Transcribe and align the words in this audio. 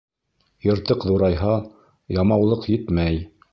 Йыртыҡ 0.67 1.05
ҙурайһа, 1.09 1.53
ямаулыҡ 2.19 2.69
етмәй. 2.75 3.25